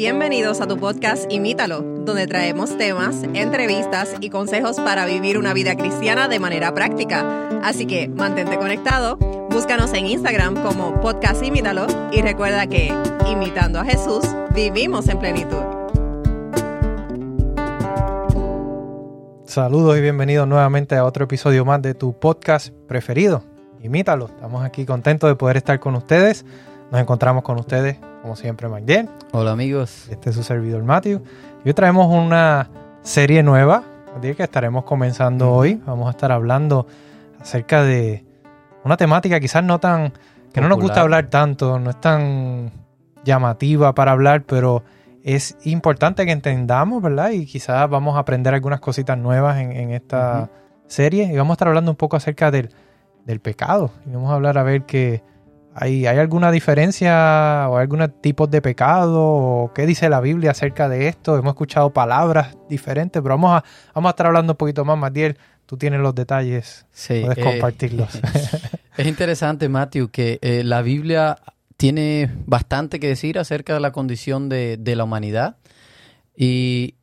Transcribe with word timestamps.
Bienvenidos 0.00 0.62
a 0.62 0.66
tu 0.66 0.78
podcast 0.78 1.30
Imítalo, 1.30 1.82
donde 1.82 2.26
traemos 2.26 2.78
temas, 2.78 3.22
entrevistas 3.34 4.14
y 4.22 4.30
consejos 4.30 4.76
para 4.80 5.04
vivir 5.04 5.36
una 5.36 5.52
vida 5.52 5.76
cristiana 5.76 6.26
de 6.26 6.38
manera 6.38 6.72
práctica. 6.72 7.50
Así 7.62 7.84
que 7.84 8.08
mantente 8.08 8.56
conectado, 8.56 9.18
búscanos 9.50 9.92
en 9.92 10.06
Instagram 10.06 10.62
como 10.62 10.98
podcast 11.02 11.44
Imítalo 11.44 11.86
y 12.12 12.22
recuerda 12.22 12.66
que, 12.66 12.90
imitando 13.30 13.78
a 13.78 13.84
Jesús, 13.84 14.24
vivimos 14.54 15.06
en 15.06 15.18
plenitud. 15.18 15.62
Saludos 19.44 19.98
y 19.98 20.00
bienvenidos 20.00 20.48
nuevamente 20.48 20.96
a 20.96 21.04
otro 21.04 21.24
episodio 21.24 21.66
más 21.66 21.82
de 21.82 21.92
tu 21.92 22.18
podcast 22.18 22.70
preferido. 22.88 23.44
Imítalo. 23.82 24.28
Estamos 24.28 24.64
aquí 24.64 24.86
contentos 24.86 25.28
de 25.28 25.36
poder 25.36 25.58
estar 25.58 25.78
con 25.78 25.94
ustedes. 25.94 26.46
Nos 26.90 27.02
encontramos 27.02 27.44
con 27.44 27.60
ustedes, 27.60 27.98
como 28.22 28.36
siempre, 28.36 28.68
Magdiel. 28.68 29.08
Hola 29.32 29.52
amigos. 29.52 30.08
Este 30.10 30.30
es 30.30 30.36
su 30.36 30.42
servidor 30.42 30.82
Matthew. 30.82 31.22
Y 31.64 31.68
hoy 31.68 31.74
traemos 31.74 32.06
una 32.06 32.68
serie 33.02 33.42
nueva 33.42 33.84
que 34.20 34.42
estaremos 34.42 34.84
comenzando 34.84 35.52
hoy. 35.52 35.80
Vamos 35.86 36.08
a 36.08 36.10
estar 36.10 36.30
hablando 36.32 36.86
acerca 37.40 37.82
de 37.82 38.24
una 38.84 38.96
temática 38.96 39.40
quizás 39.40 39.64
no 39.64 39.78
tan... 39.78 40.12
que 40.52 40.60
no 40.60 40.68
nos 40.68 40.78
gusta 40.78 41.00
hablar 41.00 41.28
tanto, 41.28 41.78
no 41.78 41.90
es 41.90 42.00
tan 42.00 42.72
llamativa 43.24 43.94
para 43.94 44.12
hablar, 44.12 44.42
pero 44.42 44.82
es 45.22 45.56
importante 45.64 46.26
que 46.26 46.32
entendamos, 46.32 47.02
¿verdad? 47.02 47.30
Y 47.30 47.46
quizás 47.46 47.88
vamos 47.88 48.16
a 48.16 48.20
aprender 48.20 48.52
algunas 48.52 48.80
cositas 48.80 49.16
nuevas 49.16 49.58
en, 49.58 49.90
esta 49.90 50.50
serie. 50.86 51.24
Y 51.32 51.36
vamos 51.36 51.52
a 51.52 51.54
estar 51.54 51.68
hablando 51.68 51.92
un 51.92 51.96
poco 51.96 52.16
acerca 52.16 52.50
del, 52.50 52.70
del 53.24 53.40
pecado. 53.40 53.90
Y 54.06 54.10
vamos 54.10 54.30
a 54.30 54.34
hablar 54.34 54.58
a 54.58 54.62
ver 54.62 54.82
que 54.84 55.22
¿Hay, 55.74 56.06
alguna 56.06 56.50
diferencia 56.50 57.66
o 57.68 57.76
algún 57.76 58.12
tipo 58.20 58.46
de 58.46 58.60
pecado? 58.60 59.22
¿O 59.22 59.72
qué 59.72 59.86
dice 59.86 60.08
la 60.08 60.20
Biblia 60.20 60.50
acerca 60.50 60.88
de 60.88 61.08
esto? 61.08 61.36
Hemos 61.36 61.50
escuchado 61.50 61.92
palabras 61.92 62.56
diferentes, 62.68 63.22
pero 63.22 63.36
vamos 63.36 63.52
a, 63.52 63.64
vamos 63.94 64.08
a 64.08 64.10
estar 64.10 64.26
hablando 64.26 64.54
un 64.54 64.56
poquito 64.56 64.84
más. 64.84 64.98
Matiel, 64.98 65.38
tú 65.66 65.76
tienes 65.76 66.00
los 66.00 66.14
detalles, 66.14 66.86
sí, 66.90 67.20
puedes 67.20 67.38
eh, 67.38 67.42
compartirlos. 67.42 68.10
es 68.96 69.06
interesante, 69.06 69.68
Matthew, 69.68 70.08
que 70.10 70.40
eh, 70.42 70.64
la 70.64 70.82
Biblia 70.82 71.38
tiene 71.76 72.30
bastante 72.46 72.98
que 72.98 73.06
decir 73.06 73.38
acerca 73.38 73.72
de 73.74 73.80
la 73.80 73.92
condición 73.92 74.48
de, 74.48 74.78
la 74.84 75.04
humanidad. 75.04 75.56
Y, 76.36 76.96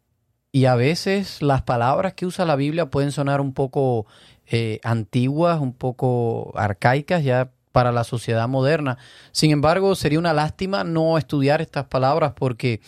a 0.68 0.76
veces 0.76 1.42
las 1.42 1.62
palabras 1.62 2.14
que 2.14 2.26
usa 2.26 2.44
la 2.44 2.56
Biblia 2.56 2.88
pueden 2.88 3.12
sonar 3.12 3.42
un 3.42 3.54
poco 3.54 4.08
eh, 4.48 4.80
antiguas, 4.84 5.62
un 5.62 5.72
poco 5.72 6.52
arcaicas, 6.58 7.24
ya 7.24 7.52
para 7.78 7.92
la 7.92 8.04
sociedad 8.04 8.48
moderna. 8.48 8.98
Sin 9.32 9.52
embargo, 9.52 9.94
sería 9.94 10.18
una 10.18 10.34
lástima 10.34 10.84
no 10.84 11.20
estudiar 11.20 11.62
estas 11.62 11.86
palabras 11.86 12.34
porque 12.36 12.82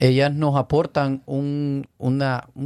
ellas 0.00 0.34
nos 0.34 0.56
aportan 0.56 1.22
un, 1.26 1.86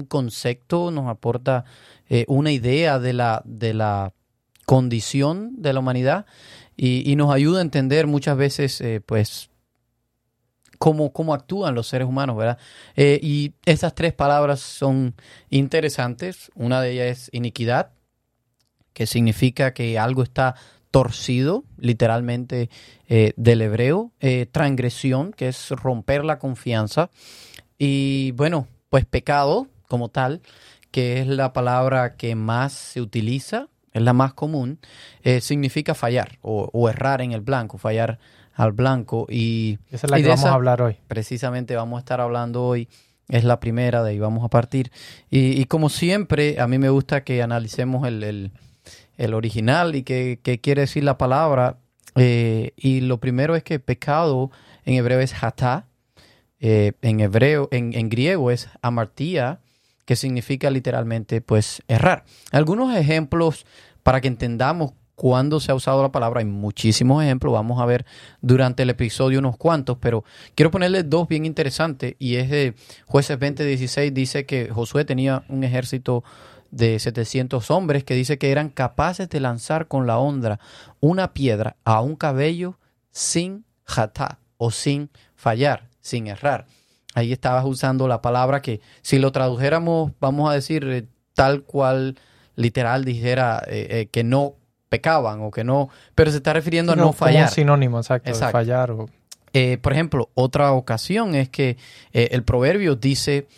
concepto, 0.09 0.91
nos 0.91 1.07
aporta 1.07 1.67
eh, 2.09 2.25
una 2.29 2.51
idea 2.51 2.99
de 2.99 3.13
la, 3.13 3.43
de 3.45 3.75
la 3.75 4.15
condición 4.65 5.61
de 5.61 5.75
la 5.75 5.81
humanidad 5.81 6.25
y, 6.79 7.15
nos 7.17 7.31
ayuda 7.31 7.59
a 7.59 7.63
entender 7.63 8.07
muchas 8.07 8.39
veces, 8.39 8.81
eh, 8.81 9.03
pues, 9.05 9.51
Cómo, 10.79 11.13
cómo, 11.13 11.35
actúan 11.35 11.75
los 11.75 11.89
seres 11.89 12.09
humanos, 12.09 12.39
¿verdad? 12.39 12.59
Eh, 12.97 13.21
y 13.23 13.53
esas 13.67 13.95
tres 13.95 14.15
palabras 14.15 14.61
son 14.61 15.15
interesantes. 15.51 16.51
Una 16.55 16.81
de 16.81 16.93
ellas 16.93 17.07
es 17.07 17.31
iniquidad, 17.33 17.93
que 18.95 19.07
significa 19.07 19.75
que 19.75 19.99
algo 19.99 20.23
está 20.23 20.55
torcido, 20.91 21.65
literalmente 21.79 22.71
eh, 23.09 23.33
del 23.37 23.63
hebreo, 23.63 24.13
eh, 24.21 24.47
transgresión, 24.51 25.33
que 25.33 25.49
es 25.49 25.71
romper 25.71 26.25
la 26.25 26.39
confianza, 26.39 27.11
y 27.79 28.33
bueno, 28.33 28.67
pues 28.89 29.05
pecado 29.05 29.69
como 29.89 30.09
tal, 30.09 30.41
que 30.91 31.21
es 31.21 31.27
la 31.27 31.53
palabra 31.53 32.17
que 32.17 32.35
más 32.35 32.73
se 32.73 33.01
utiliza, 33.01 33.69
es 33.93 34.03
la 34.03 34.13
más 34.13 34.35
común, 34.35 34.79
eh, 35.23 35.41
significa 35.41 35.95
fallar 35.95 36.39
o, 36.43 36.89
errar 36.89 37.23
en 37.23 37.33
el 37.33 37.41
blanco, 37.41 37.79
fallar 37.79 38.19
al 38.55 38.73
blanco. 38.73 39.27
Y, 39.29 39.79
esa 39.91 40.07
es 40.07 40.11
la 40.11 40.17
que 40.19 40.29
vamos 40.29 40.45
a 40.45 40.55
hablar 40.55 40.83
hoy. 40.83 40.97
Precisamente 41.09 41.77
vamos 41.77 41.97
a 41.97 42.01
estar 42.01 42.21
hablando 42.21 42.65
hoy. 42.65 42.89
Es 43.29 43.45
la 43.45 43.59
primera, 43.59 44.03
de 44.03 44.11
ahí 44.11 44.19
vamos 44.19 44.45
a 44.45 44.49
partir. 44.49 44.93
Y, 45.31 45.65
como 45.65 45.89
siempre, 45.89 46.61
a 46.61 46.69
mí 46.69 46.79
me 46.79 46.91
gusta 46.91 47.25
que 47.25 47.43
analicemos 47.43 48.07
el 48.07 48.23
el 48.23 48.53
original 49.19 49.95
y 49.95 50.03
qué, 50.03 50.39
quiere 50.63 50.83
decir 50.83 51.05
la 51.05 51.19
palabra. 51.19 51.79
Eh, 52.17 52.73
y 52.77 53.01
lo 53.01 53.19
primero 53.19 53.57
es 53.57 53.63
que 53.63 53.79
pecado 53.79 54.51
en 54.85 54.95
hebreo 54.95 55.21
es 55.21 55.35
hatá, 55.43 55.87
eh, 56.61 56.93
en 57.03 57.21
hebreo, 57.21 57.69
en, 57.71 58.09
griego 58.09 58.51
es 58.51 58.69
amartía, 58.81 59.61
que 60.05 60.17
significa 60.17 60.71
literalmente 60.71 61.41
pues 61.41 61.83
errar. 61.89 62.25
Algunos 62.53 62.97
ejemplos 62.97 63.67
para 64.03 64.21
que 64.21 64.29
entendamos 64.29 64.93
cuándo 65.17 65.61
se 65.61 65.73
ha 65.73 65.75
usado 65.75 66.03
la 66.03 66.13
palabra, 66.13 66.41
hay 66.41 66.47
muchísimos 66.47 67.25
ejemplos, 67.25 67.53
vamos 67.53 67.81
a 67.81 67.87
ver 67.87 68.07
durante 68.41 68.85
el 68.85 68.91
episodio 68.91 69.41
unos 69.41 69.57
cuantos, 69.57 69.99
pero 69.99 70.25
quiero 70.55 70.71
ponerle 70.71 71.03
dos 71.03 71.27
bien 71.27 71.45
interesantes 71.45 72.15
y 72.19 72.37
es 72.37 72.51
de 72.51 72.75
jueces 73.07 73.39
20:16 73.39 74.13
dice 74.13 74.47
que 74.47 74.69
Josué 74.69 75.05
tenía 75.05 75.45
un 75.49 75.65
ejército 75.65 76.23
de 76.71 76.99
700 76.99 77.71
hombres 77.71 78.05
que 78.05 78.15
dice 78.15 78.39
que 78.39 78.51
eran 78.51 78.69
capaces 78.69 79.29
de 79.29 79.41
lanzar 79.41 79.89
con 79.89 80.07
la 80.07 80.19
honra 80.19 80.59
una 81.01 81.33
piedra 81.33 81.77
a 81.85 82.01
un 82.01 82.17
cabello 82.17 82.79
sin 83.11 83.65
jatá 83.85 84.39
o 84.59 84.71
sin 84.71 85.11
fallar, 85.35 85.89
sin 86.01 86.27
errar. 86.27 86.67
Ahí 87.15 87.33
estabas 87.33 87.65
usando 87.65 88.09
la 88.09 88.21
palabra 88.21 88.61
que 88.61 88.81
si 89.01 89.19
lo 89.19 89.33
tradujéramos, 89.33 90.13
vamos 90.21 90.51
a 90.51 90.55
decir 90.55 90.85
eh, 90.85 91.07
tal 91.35 91.63
cual 91.63 92.19
literal 92.57 93.05
dijera 93.05 93.63
eh, 93.67 93.87
eh, 93.91 94.07
que 94.11 94.23
no 94.23 94.55
pecaban 94.89 95.41
o 95.43 95.51
que 95.51 95.65
no, 95.65 95.89
pero 96.15 96.31
se 96.31 96.39
está 96.39 96.53
refiriendo 96.53 96.93
a 96.93 96.97
no 96.97 97.13
fallar. 97.13 97.49
sinónimo, 97.51 97.99
exacto, 97.99 98.35
fallar. 98.35 98.95
por 98.95 99.93
ejemplo, 99.93 100.31
otra 100.35 100.73
ocasión 100.73 101.35
es 101.35 101.49
que 101.49 101.77
el 102.13 102.45
proverbio 102.45 102.95
dice, 102.95 103.49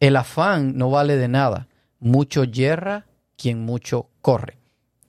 el 0.00 0.16
afán 0.16 0.76
no 0.76 0.90
vale 0.90 1.16
de 1.16 1.28
nada, 1.28 1.67
mucho 2.00 2.44
yerra 2.44 3.06
quien 3.36 3.64
mucho 3.64 4.08
corre. 4.20 4.58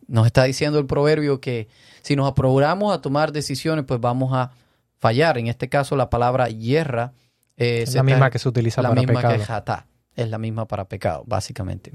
Nos 0.07 0.25
está 0.25 0.43
diciendo 0.43 0.79
el 0.79 0.85
proverbio 0.85 1.39
que 1.39 1.67
si 2.01 2.15
nos 2.15 2.27
apuramos 2.27 2.93
a 2.93 3.01
tomar 3.01 3.31
decisiones, 3.31 3.85
pues 3.85 3.99
vamos 3.99 4.33
a 4.33 4.51
fallar. 4.97 5.37
En 5.37 5.47
este 5.47 5.69
caso, 5.69 5.95
la 5.95 6.09
palabra 6.09 6.49
yerra 6.49 7.13
eh, 7.57 7.83
es 7.83 7.93
la 7.93 8.03
misma 8.03 8.29
que 8.29 8.39
se 8.39 8.49
utiliza 8.49 8.81
la 8.81 8.89
para 8.89 9.01
misma 9.01 9.15
pecado. 9.19 9.37
que 9.37 9.45
jatá. 9.45 9.85
Es 10.15 10.29
la 10.29 10.37
misma 10.37 10.65
para 10.65 10.85
pecado, 10.85 11.23
básicamente. 11.25 11.91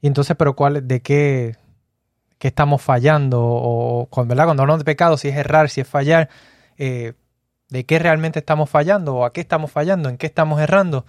Y 0.00 0.06
entonces, 0.06 0.36
pero 0.36 0.54
cuál, 0.54 0.86
de 0.86 1.00
qué, 1.00 1.56
qué 2.38 2.48
estamos 2.48 2.82
fallando 2.82 3.40
o 3.42 4.06
cuando 4.10 4.34
hablamos 4.34 4.78
de 4.78 4.84
pecado, 4.84 5.16
si 5.16 5.28
es 5.28 5.36
errar, 5.36 5.70
si 5.70 5.80
es 5.80 5.88
fallar, 5.88 6.28
eh, 6.76 7.14
de 7.68 7.84
qué 7.84 7.98
realmente 7.98 8.38
estamos 8.38 8.70
fallando 8.70 9.16
o 9.16 9.24
a 9.24 9.32
qué 9.32 9.40
estamos 9.40 9.70
fallando, 9.70 10.08
en 10.08 10.16
qué 10.16 10.26
estamos 10.26 10.60
errando. 10.60 11.04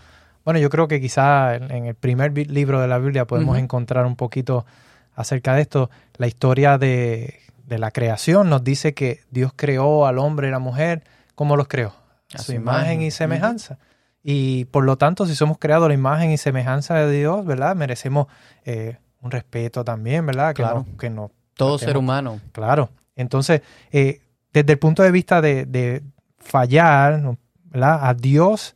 Bueno, 0.49 0.61
yo 0.61 0.71
creo 0.71 0.87
que 0.87 0.99
quizá 0.99 1.53
en, 1.57 1.85
el 1.85 1.93
primer 1.93 2.35
libro 2.35 2.81
de 2.81 2.87
la 2.87 2.97
Biblia 2.97 3.25
podemos 3.25 3.59
encontrar 3.59 4.07
un 4.07 4.15
poquito 4.15 4.65
acerca 5.13 5.53
de 5.53 5.61
esto. 5.61 5.91
La 6.17 6.25
historia 6.25 6.79
de, 6.79 7.35
la 7.67 7.91
creación 7.91 8.49
nos 8.49 8.63
dice 8.63 8.95
que 8.95 9.21
Dios 9.29 9.51
creó 9.55 10.07
al 10.07 10.17
hombre 10.17 10.47
y 10.47 10.51
la 10.51 10.57
mujer. 10.57 11.03
¿Cómo 11.35 11.55
los 11.55 11.67
creó? 11.67 11.93
A 12.33 12.39
su 12.39 12.53
imagen, 12.53 13.03
y 13.03 13.11
semejanza. 13.11 13.77
Y 14.23 14.65
por 14.65 14.85
lo 14.85 14.97
tanto, 14.97 15.27
si 15.27 15.35
somos 15.35 15.59
creados 15.59 15.85
a 15.85 15.89
la 15.89 15.93
imagen 15.93 16.31
y 16.31 16.37
semejanza 16.39 16.95
de 16.95 17.11
Dios, 17.15 17.45
¿verdad? 17.45 17.75
Merecemos 17.75 18.25
eh, 18.65 18.97
un 19.21 19.29
respeto 19.29 19.83
también, 19.83 20.25
¿verdad? 20.25 20.55
claro. 20.55 20.87
que 20.97 21.11
no, 21.11 21.29
Todo 21.53 21.77
ser 21.77 21.95
humano. 21.95 22.41
Claro. 22.53 22.89
Entonces, 23.15 23.61
eh, 23.91 24.21
desde 24.51 24.71
el 24.71 24.79
punto 24.79 25.03
de 25.03 25.11
vista 25.11 25.41
de, 25.41 25.67
de 25.67 26.01
fallar, 26.39 27.37
¿verdad? 27.65 27.99
A 28.01 28.15
Dios 28.15 28.75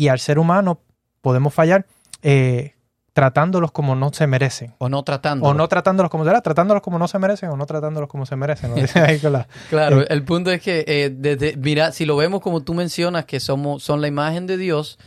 y 0.00 0.08
al 0.08 0.18
ser 0.18 0.38
humano 0.38 0.80
podemos 1.20 1.52
fallar 1.52 1.84
eh, 2.22 2.72
tratándolos 3.12 3.70
como 3.70 3.94
no 3.94 4.10
se 4.14 4.26
merecen. 4.26 4.74
O 4.78 4.88
no 4.88 5.02
tratándolos. 5.02 5.54
O 5.54 5.54
no 5.54 5.68
tratándolos 5.68 6.10
como 6.10 6.24
se 6.24 6.40
tratándolos 6.40 6.82
como 6.82 6.98
no 6.98 7.06
se 7.06 7.18
merecen 7.18 7.50
o 7.50 7.56
no 7.58 7.66
tratándolos 7.66 8.08
como 8.08 8.24
se 8.24 8.34
merecen. 8.34 8.72
claro, 9.68 10.00
eh, 10.00 10.06
el 10.08 10.24
punto 10.24 10.50
es 10.50 10.62
que, 10.62 10.86
eh, 10.88 11.10
desde, 11.14 11.54
mira, 11.58 11.92
si 11.92 12.06
lo 12.06 12.16
vemos 12.16 12.40
como 12.40 12.62
tú 12.62 12.72
mencionas, 12.72 13.26
que 13.26 13.40
somos, 13.40 13.82
son 13.82 14.00
la 14.00 14.08
imagen 14.08 14.46
de 14.46 14.56
Dios, 14.56 14.98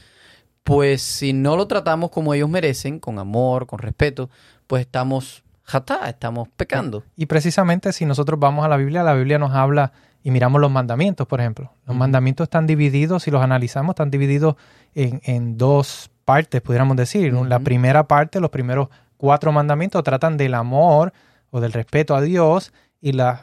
pues 0.63 1.01
si 1.01 1.33
no 1.33 1.57
lo 1.57 1.65
tratamos 1.65 2.11
como 2.11 2.35
ellos 2.35 2.47
merecen, 2.47 2.99
con 2.99 3.17
amor, 3.17 3.65
con 3.65 3.79
respeto, 3.79 4.29
pues 4.67 4.81
estamos 4.81 5.43
jatá, 5.63 6.07
estamos 6.07 6.49
pecando. 6.55 7.03
Y 7.15 7.25
precisamente 7.25 7.93
si 7.93 8.05
nosotros 8.05 8.39
vamos 8.39 8.63
a 8.63 8.67
la 8.67 8.77
Biblia, 8.77 9.01
la 9.01 9.15
Biblia 9.15 9.39
nos 9.39 9.53
habla 9.53 9.91
y 10.23 10.31
miramos 10.31 10.61
los 10.61 10.71
mandamientos, 10.71 11.27
por 11.27 11.41
ejemplo. 11.41 11.73
Los 11.85 11.95
mandamientos 11.97 12.45
están 12.45 12.65
divididos, 12.65 13.23
si 13.23 13.31
los 13.31 13.43
analizamos, 13.43 13.93
están 13.93 14.09
divididos 14.09 14.55
en, 14.95 15.57
dos 15.57 16.09
partes, 16.23 16.61
pudiéramos 16.61 16.95
decir. 16.95 17.33
La 17.33 17.59
primera 17.59 18.07
parte, 18.07 18.39
los 18.39 18.49
primeros 18.49 18.87
cuatro 19.17 19.51
mandamientos 19.51 20.01
tratan 20.03 20.37
del 20.37 20.53
amor 20.53 21.13
o 21.51 21.59
del 21.59 21.73
respeto 21.73 22.15
a 22.15 22.21
Dios 22.21 22.73
y 23.01 23.11
los 23.11 23.37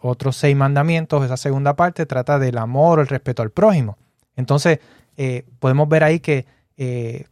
otros 0.00 0.36
seis 0.36 0.54
mandamientos, 0.54 1.24
esa 1.24 1.38
segunda 1.38 1.74
parte, 1.74 2.04
trata 2.04 2.38
del 2.38 2.58
amor 2.58 2.98
o 2.98 3.02
el 3.02 3.08
respeto 3.08 3.42
al 3.42 3.50
prójimo. 3.50 3.96
Entonces, 4.36 4.80
eh, 5.16 5.46
podemos 5.58 5.88
ver 5.88 6.04
ahí 6.04 6.20
que 6.20 6.46
eh, 6.76 7.24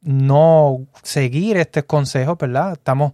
no 0.00 0.86
seguir 1.02 1.56
este 1.56 1.82
consejo, 1.82 2.36
¿verdad? 2.36 2.72
Estamos 2.74 3.12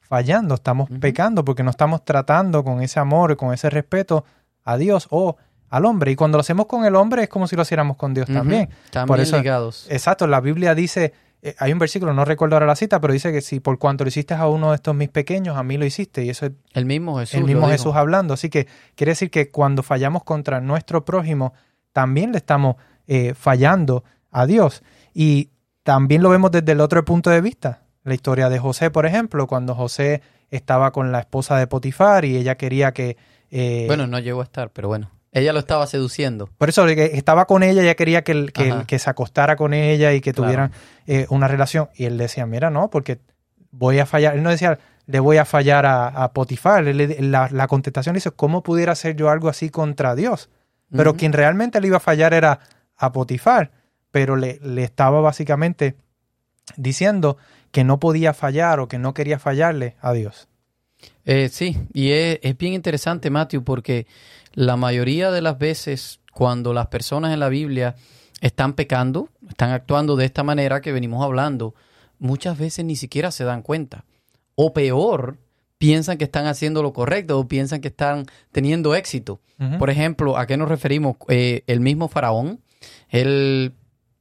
fallando, 0.00 0.56
estamos 0.56 0.88
pecando 1.00 1.44
porque 1.44 1.62
no 1.62 1.70
estamos 1.70 2.04
tratando 2.04 2.64
con 2.64 2.82
ese 2.82 2.98
amor 3.00 3.30
y 3.32 3.36
con 3.36 3.54
ese 3.54 3.70
respeto 3.70 4.24
a 4.66 4.76
Dios 4.76 5.06
o 5.10 5.36
al 5.70 5.84
hombre. 5.86 6.10
Y 6.10 6.16
cuando 6.16 6.36
lo 6.36 6.40
hacemos 6.40 6.66
con 6.66 6.84
el 6.84 6.94
hombre 6.94 7.22
es 7.22 7.28
como 7.28 7.46
si 7.46 7.56
lo 7.56 7.62
hiciéramos 7.62 7.96
con 7.96 8.12
Dios 8.12 8.26
también. 8.26 8.68
También 8.90 9.06
por 9.06 9.20
eso, 9.20 9.38
ligados. 9.38 9.86
Exacto, 9.88 10.26
la 10.26 10.40
Biblia 10.40 10.74
dice, 10.74 11.14
eh, 11.42 11.54
hay 11.58 11.72
un 11.72 11.78
versículo, 11.78 12.12
no 12.12 12.24
recuerdo 12.24 12.56
ahora 12.56 12.66
la 12.66 12.76
cita, 12.76 13.00
pero 13.00 13.12
dice 13.12 13.32
que 13.32 13.40
si 13.40 13.60
por 13.60 13.78
cuanto 13.78 14.04
lo 14.04 14.08
hiciste 14.08 14.34
a 14.34 14.48
uno 14.48 14.70
de 14.70 14.76
estos 14.76 14.94
mis 14.94 15.08
pequeños, 15.08 15.56
a 15.56 15.62
mí 15.62 15.76
lo 15.76 15.86
hiciste. 15.86 16.24
Y 16.24 16.30
eso 16.30 16.46
es 16.46 16.52
el 16.74 16.84
mismo 16.86 17.18
Jesús. 17.18 17.34
El 17.34 17.44
mismo 17.44 17.68
Jesús 17.68 17.94
hablando. 17.94 18.34
Así 18.34 18.50
que 18.50 18.66
quiere 18.94 19.12
decir 19.12 19.30
que 19.30 19.50
cuando 19.50 19.82
fallamos 19.82 20.24
contra 20.24 20.60
nuestro 20.60 21.04
prójimo, 21.04 21.54
también 21.92 22.32
le 22.32 22.38
estamos 22.38 22.76
eh, 23.06 23.34
fallando 23.34 24.04
a 24.30 24.46
Dios. 24.46 24.82
Y 25.14 25.50
también 25.82 26.22
lo 26.22 26.30
vemos 26.30 26.50
desde 26.50 26.72
el 26.72 26.80
otro 26.80 27.04
punto 27.04 27.30
de 27.30 27.40
vista. 27.40 27.82
La 28.02 28.14
historia 28.14 28.48
de 28.48 28.58
José, 28.58 28.90
por 28.90 29.06
ejemplo, 29.06 29.46
cuando 29.46 29.74
José 29.74 30.22
estaba 30.50 30.92
con 30.92 31.10
la 31.10 31.20
esposa 31.20 31.56
de 31.58 31.66
Potifar 31.66 32.24
y 32.24 32.36
ella 32.36 32.56
quería 32.56 32.92
que... 32.92 33.16
Eh, 33.50 33.84
bueno, 33.86 34.06
no 34.06 34.18
llegó 34.18 34.40
a 34.40 34.44
estar, 34.44 34.70
pero 34.70 34.88
bueno. 34.88 35.10
Ella 35.32 35.52
lo 35.52 35.58
estaba 35.58 35.86
seduciendo. 35.86 36.48
Por 36.58 36.70
eso 36.70 36.86
estaba 36.88 37.44
con 37.44 37.62
ella, 37.62 37.82
ella 37.82 37.94
quería 37.94 38.24
que, 38.24 38.46
que, 38.86 38.98
se 38.98 39.10
acostara 39.10 39.56
con 39.56 39.74
ella 39.74 40.14
y 40.14 40.22
que 40.22 40.32
tuvieran 40.32 40.72
eh, 41.06 41.26
una 41.28 41.46
relación. 41.46 41.90
Y 41.94 42.06
él 42.06 42.16
decía, 42.16 42.46
mira, 42.46 42.70
no, 42.70 42.88
porque 42.88 43.18
voy 43.70 43.98
a 43.98 44.06
fallar. 44.06 44.34
Él 44.34 44.42
no 44.42 44.48
decía, 44.48 44.78
le 45.04 45.20
voy 45.20 45.36
a 45.36 45.44
fallar 45.44 45.84
a, 45.84 46.32
Potifar. 46.32 46.84
la, 46.86 47.66
contestación 47.68 48.14
dice, 48.14 48.30
¿cómo 48.30 48.62
pudiera 48.62 48.92
hacer 48.92 49.14
yo 49.14 49.28
algo 49.28 49.50
así 49.50 49.68
contra 49.68 50.14
Dios? 50.14 50.48
Pero 50.90 51.16
quien 51.16 51.34
realmente 51.34 51.82
le 51.82 51.88
iba 51.88 51.98
a 51.98 52.00
fallar 52.00 52.32
era 52.32 52.60
a 52.96 53.12
Potifar. 53.12 53.72
Pero 54.10 54.36
le, 54.36 54.58
le 54.62 54.84
estaba 54.84 55.20
básicamente 55.20 55.96
diciendo 56.76 57.36
que 57.72 57.84
no 57.84 58.00
podía 58.00 58.32
fallar 58.32 58.80
o 58.80 58.88
que 58.88 58.98
no 58.98 59.12
quería 59.12 59.38
fallarle 59.38 59.96
a 60.00 60.14
Dios. 60.14 60.48
Eh, 61.24 61.48
sí, 61.50 61.76
y 61.92 62.10
es, 62.10 62.38
es, 62.42 62.56
bien 62.56 62.72
interesante, 62.72 63.30
Matthew, 63.30 63.64
porque 63.64 64.06
la 64.54 64.76
mayoría 64.76 65.30
de 65.30 65.42
las 65.42 65.58
veces 65.58 66.20
cuando 66.32 66.72
las 66.72 66.88
personas 66.88 67.32
en 67.32 67.40
la 67.40 67.48
Biblia 67.48 67.96
están 68.40 68.74
pecando, 68.74 69.28
están 69.48 69.70
actuando 69.70 70.16
de 70.16 70.26
esta 70.26 70.42
manera 70.42 70.80
que 70.80 70.92
venimos 70.92 71.24
hablando, 71.24 71.74
muchas 72.18 72.58
veces 72.58 72.84
ni 72.84 72.96
siquiera 72.96 73.30
se 73.30 73.44
dan 73.44 73.62
cuenta. 73.62 74.04
O 74.54 74.72
peor, 74.72 75.38
piensan 75.78 76.18
que 76.18 76.24
están 76.24 76.46
haciendo 76.46 76.82
lo 76.82 76.92
correcto 76.92 77.38
o 77.38 77.48
piensan 77.48 77.80
que 77.80 77.88
están 77.88 78.26
teniendo 78.52 78.94
éxito. 78.94 79.40
Por 79.78 79.88
ejemplo, 79.88 80.36
¿a 80.36 80.46
qué 80.46 80.58
nos 80.58 80.68
referimos? 80.68 81.16
Eh, 81.28 81.62
el 81.66 81.80
mismo 81.80 82.08
faraón, 82.08 82.60
él 83.08 83.72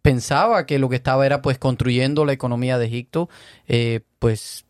pensaba 0.02 0.66
que 0.66 0.80
lo 0.80 0.88
que 0.88 0.96
estaba 0.96 1.26
era 1.26 1.42
pues 1.42 1.58
construyendo 1.58 2.24
la 2.24 2.32
economía 2.32 2.78
de 2.78 2.86
Egipto, 2.86 3.28
eh, 3.68 4.00
pues 4.20 4.66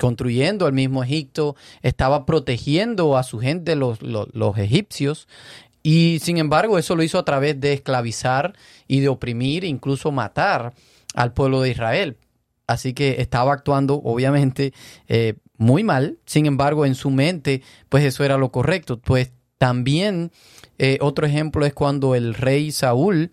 construyendo 0.00 0.66
el 0.66 0.72
mismo 0.72 1.04
Egipto, 1.04 1.54
estaba 1.82 2.26
protegiendo 2.26 3.16
a 3.16 3.22
su 3.22 3.38
gente, 3.38 3.76
los, 3.76 4.00
los, 4.02 4.58
egipcios, 4.58 5.28
y 5.82 6.18
sin 6.20 6.38
embargo 6.38 6.78
eso 6.78 6.96
lo 6.96 7.02
hizo 7.02 7.18
a 7.18 7.24
través 7.24 7.60
de 7.60 7.74
esclavizar 7.74 8.54
y 8.88 9.00
de 9.00 9.08
oprimir, 9.08 9.64
incluso 9.64 10.10
matar 10.10 10.72
al 11.14 11.32
pueblo 11.32 11.60
de 11.60 11.70
Israel. 11.70 12.16
Así 12.66 12.94
que 12.94 13.20
estaba 13.20 13.52
actuando, 13.52 13.96
obviamente, 13.96 14.72
eh, 15.08 15.34
muy 15.56 15.84
mal. 15.84 16.18
Sin 16.24 16.46
embargo, 16.46 16.86
en 16.86 16.94
su 16.94 17.10
mente, 17.10 17.62
pues 17.88 18.04
eso 18.04 18.24
era 18.24 18.38
lo 18.38 18.52
correcto. 18.52 18.98
Pues 19.00 19.32
también 19.58 20.30
eh, 20.78 20.98
otro 21.00 21.26
ejemplo 21.26 21.66
es 21.66 21.74
cuando 21.74 22.14
el 22.14 22.34
rey 22.34 22.72
Saúl 22.72 23.32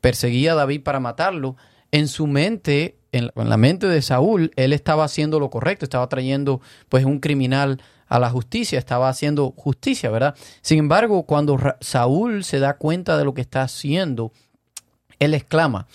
perseguía 0.00 0.52
a 0.52 0.56
David 0.56 0.82
para 0.82 1.00
matarlo. 1.00 1.56
En 1.92 2.08
su 2.08 2.26
mente 2.26 2.97
en, 3.12 3.30
la 3.34 3.56
mente 3.56 3.86
de 3.86 4.02
Saúl, 4.02 4.50
él 4.56 4.72
estaba 4.72 5.04
haciendo 5.04 5.40
lo 5.40 5.50
correcto, 5.50 5.84
estaba 5.84 6.08
trayendo 6.08 6.60
pues 6.88 7.04
un 7.04 7.20
criminal 7.20 7.80
a 8.06 8.18
la 8.18 8.30
justicia, 8.30 8.78
estaba 8.78 9.08
haciendo 9.08 9.52
justicia, 9.56 10.10
¿verdad? 10.10 10.34
Sin 10.62 10.78
embargo, 10.78 11.24
cuando 11.24 11.58
Saúl 11.80 12.44
se 12.44 12.58
da 12.58 12.76
cuenta 12.76 13.18
de 13.18 13.24
lo 13.24 13.34
que 13.34 13.40
está 13.40 13.62
haciendo, 13.62 14.32
él 15.18 15.34
exclama, 15.34 15.86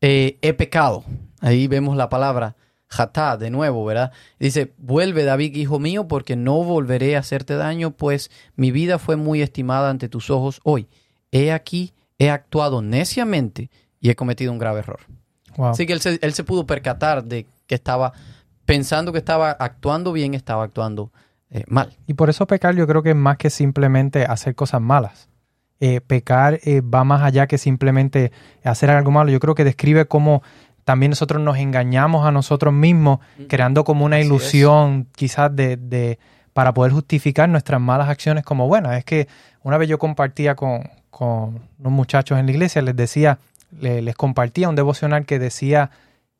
eh, 0.00 0.38
he 0.42 0.52
pecado. 0.52 1.04
Ahí 1.40 1.66
vemos 1.66 1.96
la 1.96 2.08
palabra 2.08 2.56
jatá 2.88 3.36
de 3.36 3.50
nuevo, 3.50 3.84
¿verdad? 3.84 4.12
Dice, 4.38 4.74
vuelve 4.76 5.24
David, 5.24 5.56
hijo 5.56 5.78
mío, 5.78 6.08
porque 6.08 6.36
no 6.36 6.62
volveré 6.62 7.16
a 7.16 7.20
hacerte 7.20 7.54
daño, 7.54 7.92
pues 7.92 8.30
mi 8.54 8.70
vida 8.70 8.98
fue 8.98 9.16
muy 9.16 9.40
estimada 9.42 9.90
ante 9.90 10.08
tus 10.08 10.30
ojos 10.30 10.60
hoy. 10.62 10.88
He 11.30 11.52
aquí, 11.52 11.94
he 12.18 12.28
actuado 12.30 12.82
neciamente 12.82 13.70
y 14.00 14.10
he 14.10 14.14
cometido 14.14 14.52
un 14.52 14.58
grave 14.58 14.80
error. 14.80 15.00
Así 15.58 15.86
que 15.86 15.92
él 15.92 16.00
se, 16.00 16.18
él 16.22 16.32
se 16.34 16.44
pudo 16.44 16.66
percatar 16.66 17.24
de 17.24 17.46
que 17.66 17.74
estaba 17.74 18.12
pensando 18.64 19.12
que 19.12 19.18
estaba 19.18 19.50
actuando 19.50 20.12
bien, 20.12 20.34
estaba 20.34 20.64
actuando 20.64 21.12
eh, 21.50 21.64
mal. 21.68 21.96
Y 22.06 22.14
por 22.14 22.30
eso 22.30 22.46
pecar 22.46 22.74
yo 22.74 22.86
creo 22.86 23.02
que 23.02 23.10
es 23.10 23.16
más 23.16 23.36
que 23.36 23.50
simplemente 23.50 24.24
hacer 24.24 24.54
cosas 24.54 24.80
malas. 24.80 25.28
Eh, 25.80 26.00
pecar 26.00 26.60
eh, 26.62 26.80
va 26.80 27.04
más 27.04 27.22
allá 27.22 27.46
que 27.46 27.58
simplemente 27.58 28.32
hacer 28.64 28.88
algo 28.90 29.10
malo. 29.10 29.30
Yo 29.30 29.40
creo 29.40 29.54
que 29.54 29.64
describe 29.64 30.06
cómo 30.06 30.42
también 30.84 31.10
nosotros 31.10 31.42
nos 31.42 31.58
engañamos 31.58 32.26
a 32.26 32.32
nosotros 32.32 32.72
mismos, 32.72 33.18
creando 33.48 33.84
como 33.84 34.04
una 34.04 34.20
ilusión 34.20 35.08
quizás 35.14 35.54
de, 35.54 35.76
de, 35.76 36.18
para 36.52 36.72
poder 36.74 36.92
justificar 36.92 37.48
nuestras 37.48 37.80
malas 37.80 38.08
acciones 38.08 38.44
como 38.44 38.66
buenas. 38.66 38.96
Es 38.96 39.04
que 39.04 39.28
una 39.62 39.78
vez 39.78 39.88
yo 39.88 39.98
compartía 39.98 40.56
con, 40.56 40.88
con 41.10 41.68
unos 41.78 41.92
muchachos 41.92 42.38
en 42.38 42.46
la 42.46 42.52
iglesia, 42.52 42.82
les 42.82 42.96
decía, 42.96 43.38
les 43.80 44.14
compartía 44.14 44.68
un 44.68 44.76
devocional 44.76 45.26
que 45.26 45.38
decía, 45.38 45.90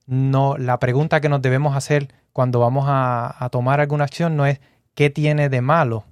no, 0.06 0.56
la 0.56 0.78
pregunta 0.78 1.20
que 1.20 1.28
nos 1.28 1.42
debemos 1.42 1.76
hacer 1.76 2.08
cuando 2.32 2.60
vamos 2.60 2.84
a, 2.88 3.48
tomar 3.50 3.80
alguna 3.80 4.04
acción 4.04 4.36
no 4.36 4.46
es 4.46 4.60
qué 4.94 5.10
tiene 5.10 5.48
de 5.48 5.60
malo, 5.60 6.04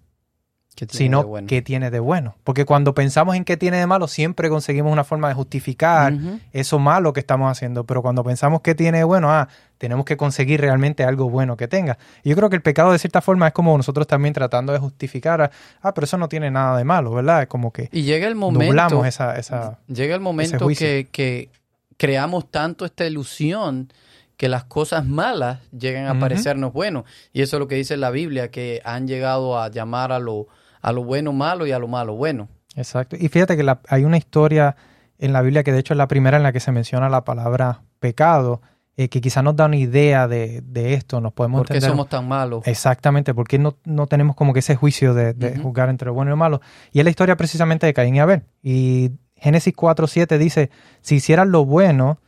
sino 0.88 1.26
qué 1.46 1.62
tiene 1.62 1.90
de 1.90 2.00
bueno. 2.00 2.36
Porque 2.44 2.64
cuando 2.64 2.94
pensamos 2.94 3.36
en 3.36 3.44
qué 3.44 3.56
tiene 3.56 3.78
de 3.78 3.86
malo, 3.86 4.08
siempre 4.08 4.48
conseguimos 4.48 4.92
una 4.92 5.04
forma 5.04 5.28
de 5.28 5.34
justificar 5.34 6.14
eso 6.52 6.78
malo 6.78 7.12
que 7.12 7.20
estamos 7.20 7.50
haciendo. 7.50 7.84
Pero 7.84 8.02
cuando 8.02 8.24
pensamos 8.24 8.60
qué 8.62 8.74
tiene 8.74 8.98
de 8.98 9.04
bueno, 9.04 9.30
ah, 9.30 9.48
tenemos 9.78 10.04
que 10.04 10.16
conseguir 10.16 10.60
realmente 10.60 11.04
algo 11.04 11.28
bueno 11.28 11.56
que 11.56 11.68
tenga. 11.68 11.98
Y 12.22 12.30
yo 12.30 12.36
creo 12.36 12.50
que 12.50 12.56
el 12.56 12.62
pecado 12.62 12.92
de 12.92 12.98
cierta 12.98 13.20
forma 13.20 13.48
es 13.48 13.52
como 13.52 13.76
nosotros 13.76 14.06
también 14.06 14.34
tratando 14.34 14.72
de 14.72 14.78
justificar, 14.78 15.50
ah, 15.82 15.94
pero 15.94 16.04
eso 16.04 16.18
no 16.18 16.28
tiene 16.28 16.50
nada 16.50 16.76
de 16.76 16.84
malo, 16.84 17.12
¿verdad? 17.12 17.42
Es 17.42 17.48
como 17.48 17.72
que 17.72 17.88
y 17.92 18.02
llega 18.02 18.26
el 18.26 18.34
momento, 18.34 19.04
esa, 19.04 19.36
esa, 19.36 19.78
llega 19.86 20.14
el 20.14 20.20
momento 20.20 20.68
que, 20.68 21.08
que 21.10 21.50
creamos 21.96 22.50
tanto 22.50 22.84
esta 22.84 23.06
ilusión 23.06 23.92
que 24.40 24.48
las 24.48 24.64
cosas 24.64 25.04
malas 25.04 25.60
llegan 25.70 26.06
a 26.06 26.18
parecernos 26.18 26.72
buenos. 26.72 27.04
Y 27.30 27.42
eso 27.42 27.56
es 27.56 27.60
lo 27.60 27.68
que 27.68 27.74
dice 27.74 27.98
la 27.98 28.10
Biblia, 28.10 28.50
que 28.50 28.80
han 28.86 29.06
llegado 29.06 29.60
a 29.60 29.70
llamar 29.70 30.12
a 30.12 30.18
lo 30.18 30.48
a 30.80 30.92
lo 30.92 31.04
bueno 31.04 31.32
malo 31.32 31.66
y 31.66 31.72
a 31.72 31.78
lo 31.78 31.88
malo 31.88 32.14
bueno. 32.14 32.48
Exacto. 32.76 33.16
Y 33.18 33.28
fíjate 33.28 33.56
que 33.56 33.76
hay 33.88 34.04
una 34.04 34.16
historia 34.16 34.76
en 35.18 35.32
la 35.32 35.42
Biblia 35.42 35.62
que 35.62 35.72
de 35.72 35.78
hecho 35.78 35.94
es 35.94 35.98
la 35.98 36.08
primera 36.08 36.36
en 36.36 36.42
la 36.42 36.52
que 36.52 36.60
se 36.60 36.72
menciona 36.72 37.08
la 37.08 37.24
palabra 37.24 37.82
pecado, 37.98 38.62
eh, 38.96 39.08
que 39.08 39.20
quizás 39.20 39.44
nos 39.44 39.56
da 39.56 39.66
una 39.66 39.76
idea 39.76 40.28
de, 40.28 40.62
esto, 40.74 41.20
nos 41.20 41.32
podemos 41.32 41.60
¿Por 41.60 41.68
qué 41.68 41.80
somos 41.80 42.08
tan 42.08 42.26
malos? 42.26 42.66
Exactamente, 42.66 43.34
porque 43.34 43.58
no, 43.58 43.76
no 43.84 44.06
tenemos 44.06 44.36
como 44.36 44.52
que 44.52 44.60
ese 44.60 44.76
juicio 44.76 45.14
de, 45.14 45.58
juzgar 45.62 45.88
entre 45.88 46.06
lo 46.06 46.14
bueno 46.14 46.30
y 46.30 46.32
lo 46.32 46.36
malo. 46.36 46.60
Y 46.92 46.98
es 46.98 47.04
la 47.04 47.10
historia 47.10 47.36
precisamente 47.36 47.86
de 47.86 47.94
Caín 47.94 48.16
y 48.16 48.20
Abel. 48.20 48.42
Y 48.62 49.12
Génesis 49.36 49.74
4.7 49.74 50.38
dice, 50.38 50.70
si 51.00 51.16
hicieras 51.16 51.48
lo 51.48 51.64
bueno, 51.64 52.18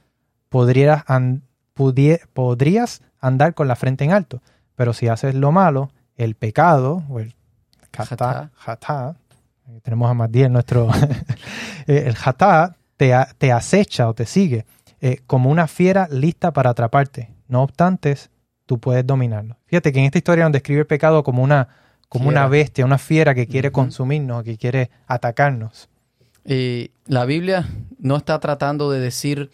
podrías, 0.48 1.04
podrías 2.32 3.02
andar 3.20 3.54
con 3.54 3.68
la 3.68 3.76
frente 3.76 4.04
en 4.04 4.12
alto, 4.12 4.42
pero 4.74 4.92
si 4.92 5.08
haces 5.08 5.34
lo 5.34 5.52
malo, 5.52 5.90
el 6.16 6.34
pecado 6.34 7.02
o 7.08 7.20
el 7.20 7.34
Eh, 9.68 9.80
tenemos 9.82 10.10
a 10.10 10.14
Matiel, 10.14 10.52
nuestro, 10.52 10.90
eh, 11.86 12.04
el 12.06 12.14
jatá 12.14 12.76
te, 12.96 13.12
te, 13.38 13.52
acecha 13.52 14.08
o 14.08 14.14
te 14.14 14.26
sigue 14.26 14.66
eh, 15.00 15.18
como 15.26 15.50
una 15.50 15.66
fiera 15.66 16.08
lista 16.10 16.52
para 16.52 16.70
atraparte. 16.70 17.30
No 17.48 17.62
obstante, 17.62 18.16
tú 18.66 18.78
puedes 18.78 19.06
dominarlo. 19.06 19.56
Fíjate 19.66 19.92
que 19.92 19.98
en 20.00 20.06
esta 20.06 20.18
historia 20.18 20.44
nos 20.44 20.52
describe 20.52 20.80
el 20.80 20.86
pecado 20.86 21.22
como 21.22 21.42
una, 21.42 21.68
como 22.08 22.28
una 22.28 22.48
bestia, 22.48 22.84
una 22.84 22.98
fiera 22.98 23.34
que 23.34 23.46
quiere 23.46 23.70
consumirnos, 23.70 24.42
que 24.42 24.56
quiere 24.56 24.90
atacarnos. 25.06 25.88
Y 26.44 26.90
la 27.06 27.24
Biblia 27.24 27.68
no 27.98 28.16
está 28.16 28.40
tratando 28.40 28.90
de 28.90 29.00
decir, 29.00 29.50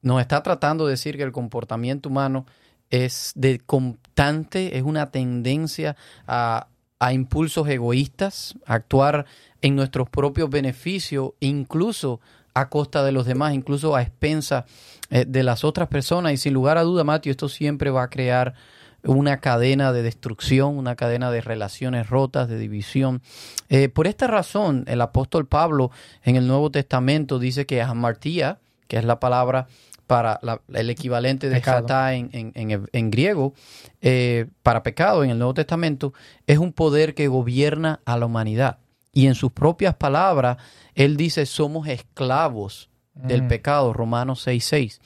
nos 0.00 0.20
está 0.20 0.42
tratando 0.42 0.86
de 0.86 0.92
decir 0.92 1.16
que 1.16 1.22
el 1.22 1.32
comportamiento 1.32 2.08
humano 2.08 2.46
es 2.88 3.32
de 3.34 3.60
constante, 3.60 4.76
es 4.76 4.82
una 4.82 5.10
tendencia 5.10 5.96
a 6.26 6.68
a 7.00 7.12
impulsos 7.12 7.66
egoístas, 7.68 8.54
a 8.66 8.74
actuar 8.74 9.26
en 9.62 9.74
nuestros 9.74 10.08
propios 10.08 10.48
beneficios, 10.50 11.32
incluso 11.40 12.20
a 12.54 12.68
costa 12.68 13.02
de 13.02 13.12
los 13.12 13.26
demás, 13.26 13.54
incluso 13.54 13.96
a 13.96 14.02
expensa 14.02 14.66
eh, 15.10 15.24
de 15.26 15.42
las 15.42 15.64
otras 15.64 15.88
personas. 15.88 16.32
Y 16.32 16.36
sin 16.36 16.52
lugar 16.54 16.78
a 16.78 16.82
duda, 16.82 17.02
Mateo, 17.02 17.30
esto 17.30 17.48
siempre 17.48 17.90
va 17.90 18.04
a 18.04 18.10
crear 18.10 18.54
una 19.02 19.38
cadena 19.38 19.92
de 19.92 20.02
destrucción, 20.02 20.76
una 20.76 20.94
cadena 20.94 21.30
de 21.30 21.40
relaciones 21.40 22.10
rotas, 22.10 22.48
de 22.48 22.58
división. 22.58 23.22
Eh, 23.70 23.88
por 23.88 24.06
esta 24.06 24.26
razón, 24.26 24.84
el 24.86 25.00
apóstol 25.00 25.46
Pablo 25.46 25.90
en 26.22 26.36
el 26.36 26.46
Nuevo 26.46 26.70
Testamento 26.70 27.38
dice 27.38 27.64
que 27.64 27.80
amartía, 27.80 28.58
que 28.88 28.98
es 28.98 29.04
la 29.04 29.20
palabra 29.20 29.68
para 30.10 30.40
el 30.74 30.90
equivalente 30.90 31.48
de 31.48 31.62
jatá 31.62 32.14
en, 32.14 32.30
en, 32.32 33.10
griego, 33.12 33.54
eh, 34.00 34.46
para 34.64 34.82
pecado 34.82 35.22
en 35.22 35.30
el 35.30 35.38
Nuevo 35.38 35.54
Testamento, 35.54 36.12
es 36.48 36.58
un 36.58 36.72
poder 36.72 37.14
que 37.14 37.28
gobierna 37.28 38.00
a 38.04 38.18
la 38.18 38.26
humanidad. 38.26 38.80
Y 39.12 39.28
en 39.28 39.36
sus 39.36 39.52
propias 39.52 39.94
palabras, 39.94 40.56
él 40.96 41.16
dice, 41.16 41.46
somos 41.46 41.86
esclavos 41.86 42.90
del 43.14 43.42
mm. 43.44 43.48
pecado, 43.48 43.92
Romanos 43.92 44.44
6.6. 44.48 44.98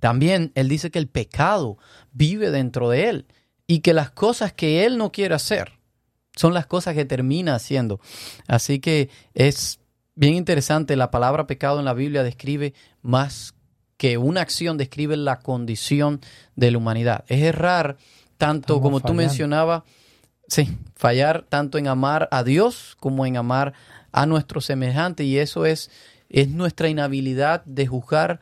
También 0.00 0.52
él 0.54 0.68
dice 0.68 0.90
que 0.90 0.98
el 0.98 1.08
pecado 1.08 1.78
vive 2.12 2.50
dentro 2.50 2.90
de 2.90 3.08
él 3.08 3.26
y 3.66 3.78
que 3.78 3.94
las 3.94 4.10
cosas 4.10 4.52
que 4.52 4.84
él 4.84 4.98
no 4.98 5.12
quiere 5.12 5.34
hacer 5.34 5.78
son 6.36 6.52
las 6.52 6.66
cosas 6.66 6.94
que 6.94 7.06
termina 7.06 7.54
haciendo. 7.54 8.00
Así 8.48 8.80
que 8.80 9.08
es 9.32 9.80
bien 10.14 10.34
interesante, 10.34 10.94
la 10.94 11.10
palabra 11.10 11.46
pecado 11.46 11.78
en 11.78 11.86
la 11.86 11.94
Biblia 11.94 12.22
describe 12.22 12.74
más 13.00 13.54
que 13.96 14.18
una 14.18 14.40
acción, 14.40 14.76
describe 14.76 15.16
la 15.16 15.38
condición 15.40 16.20
de 16.56 16.70
la 16.70 16.78
humanidad. 16.78 17.24
Es 17.28 17.42
errar 17.42 17.96
tanto 18.38 18.80
como 18.80 19.00
tú 19.00 19.14
mencionabas, 19.14 19.82
sí, 20.48 20.76
fallar 20.96 21.44
tanto 21.48 21.78
en 21.78 21.88
amar 21.88 22.28
a 22.30 22.42
Dios 22.42 22.96
como 23.00 23.26
en 23.26 23.36
amar 23.36 23.72
a 24.12 24.26
nuestro 24.26 24.60
semejante 24.60 25.24
y 25.24 25.38
eso 25.38 25.66
es, 25.66 25.90
es 26.28 26.48
nuestra 26.48 26.88
inhabilidad 26.88 27.64
de 27.64 27.86
juzgar 27.86 28.40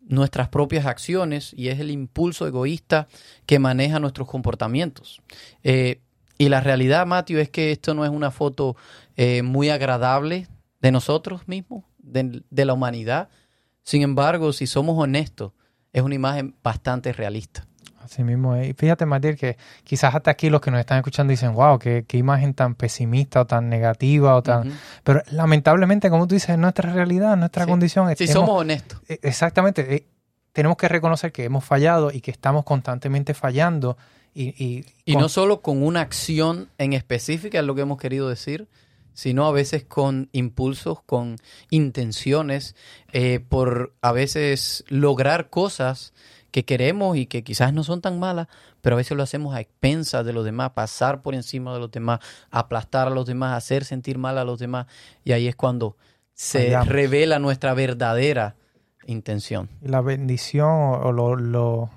nuestras 0.00 0.48
propias 0.48 0.86
acciones 0.86 1.52
y 1.56 1.68
es 1.68 1.80
el 1.80 1.90
impulso 1.90 2.46
egoísta 2.46 3.08
que 3.46 3.58
maneja 3.58 4.00
nuestros 4.00 4.28
comportamientos. 4.28 5.20
Eh, 5.62 6.00
y 6.38 6.48
la 6.48 6.60
realidad, 6.60 7.06
Matthew, 7.06 7.38
es 7.40 7.50
que 7.50 7.72
esto 7.72 7.94
no 7.94 8.04
es 8.04 8.10
una 8.10 8.30
foto 8.30 8.76
eh, 9.16 9.42
muy 9.42 9.70
agradable 9.70 10.46
de 10.80 10.92
nosotros 10.92 11.46
mismos, 11.48 11.84
de, 11.98 12.42
de, 12.48 12.64
la 12.64 12.72
humanidad. 12.72 13.28
Sin 13.88 14.02
embargo, 14.02 14.52
si 14.52 14.66
somos 14.66 15.02
honestos, 15.02 15.52
es 15.94 16.02
una 16.02 16.14
imagen 16.14 16.54
bastante 16.62 17.10
realista. 17.10 17.66
Así 18.04 18.22
mismo 18.22 18.54
es. 18.54 18.68
Y 18.68 18.74
fíjate, 18.74 19.06
Matías, 19.06 19.38
que 19.38 19.56
quizás 19.82 20.14
hasta 20.14 20.30
aquí 20.30 20.50
los 20.50 20.60
que 20.60 20.70
nos 20.70 20.78
están 20.78 20.98
escuchando 20.98 21.30
dicen, 21.30 21.54
wow, 21.54 21.78
qué, 21.78 22.04
qué 22.06 22.18
imagen 22.18 22.52
tan 22.52 22.74
pesimista 22.74 23.40
o 23.40 23.46
tan 23.46 23.70
negativa 23.70 24.36
o 24.36 24.42
tan... 24.42 24.78
Pero 25.04 25.22
lamentablemente, 25.30 26.10
como 26.10 26.26
tú 26.26 26.34
dices, 26.34 26.50
es 26.50 26.58
nuestra 26.58 26.92
realidad, 26.92 27.34
nuestra 27.38 27.66
condición. 27.66 28.14
Si 28.14 28.28
somos 28.28 28.60
honestos. 28.60 29.00
E, 29.08 29.20
exactamente. 29.22 29.94
Eh, 29.94 30.06
tenemos 30.52 30.76
que 30.76 30.86
reconocer 30.86 31.32
que 31.32 31.44
hemos 31.44 31.64
fallado 31.64 32.10
y 32.12 32.20
que 32.20 32.30
estamos 32.30 32.64
constantemente 32.64 33.32
fallando. 33.32 33.96
Y, 34.34 34.84
y, 35.06 35.16
no 35.16 35.30
solo 35.30 35.62
con 35.62 35.82
una 35.82 36.02
acción 36.02 36.68
en 36.76 36.92
específica, 36.92 37.60
es 37.60 37.64
lo 37.64 37.74
que 37.74 37.80
hemos 37.80 37.96
querido 37.96 38.28
decir, 38.28 38.68
sino 39.18 39.46
a 39.46 39.50
veces 39.50 39.82
con 39.82 40.28
impulsos, 40.30 41.02
con 41.02 41.38
intenciones, 41.70 42.76
eh, 43.12 43.40
por 43.40 43.92
a 44.00 44.12
veces 44.12 44.84
lograr 44.86 45.50
cosas 45.50 46.12
que 46.52 46.64
queremos 46.64 47.16
y 47.16 47.26
que 47.26 47.42
quizás 47.42 47.72
no 47.72 47.82
son 47.82 48.00
tan 48.00 48.20
malas, 48.20 48.46
pero 48.80 48.94
a 48.94 48.98
veces 48.98 49.16
lo 49.16 49.24
hacemos 49.24 49.56
a 49.56 49.60
expensas 49.60 50.24
de 50.24 50.32
los 50.32 50.44
demás, 50.44 50.70
pasar 50.70 51.20
por 51.20 51.34
encima 51.34 51.74
de 51.74 51.80
los 51.80 51.90
demás, 51.90 52.20
aplastar 52.52 53.08
a 53.08 53.10
los 53.10 53.26
demás, 53.26 53.56
hacer 53.56 53.84
sentir 53.84 54.18
mal 54.18 54.38
a 54.38 54.44
los 54.44 54.60
demás. 54.60 54.86
Y 55.24 55.32
ahí 55.32 55.48
es 55.48 55.56
cuando 55.56 55.96
se 56.32 56.80
revela 56.84 57.40
nuestra 57.40 57.74
verdadera 57.74 58.54
intención. 59.04 59.68
La 59.82 60.00
bendición 60.00 60.70
o 60.70 61.10
lo, 61.10 61.34
lo, 61.34 61.90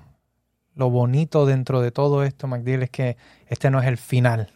lo 0.74 0.90
bonito 0.90 1.46
dentro 1.46 1.80
de 1.82 1.92
todo 1.92 2.24
esto, 2.24 2.48
MacDill, 2.48 2.82
es 2.82 2.90
que 2.90 3.16
este 3.46 3.70
no 3.70 3.80
es 3.80 3.86
el 3.86 3.96
final. 3.96 4.50